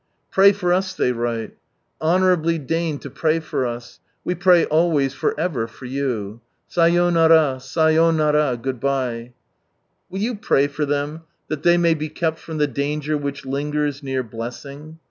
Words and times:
"Pray 0.31 0.51
for 0.51 0.73
us," 0.73 0.95
they 0.95 1.11
write," 1.11 1.55
honourably 2.01 2.57
deign 2.57 2.97
to 2.97 3.07
pray 3.07 3.39
for 3.39 3.67
us, 3.67 3.99
we 4.23 4.33
pray 4.33 4.65
always 4.65 5.13
for 5.13 5.39
ever 5.39 5.67
for 5.67 5.85
you 5.85 6.41
I 6.71 6.73
Saryonara, 6.89 7.57
saryonara 7.57 8.59
good 8.59 8.79
bye 8.79 9.07
I" 9.13 9.33
Will 10.09 10.17
you 10.17 10.33
pray 10.33 10.65
tor 10.67 10.87
them, 10.87 11.21
that 11.49 11.61
ihey 11.61 11.79
may 11.79 11.93
be 11.93 12.09
kept 12.09 12.39
from 12.39 12.57
the 12.57 12.65
danger 12.65 13.15
which 13.15 13.45
lingers 13.45 14.01
near 14.01 14.23
blessing 14.23 14.97